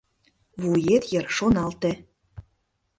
[0.61, 1.91] —Вует йыр шоналте.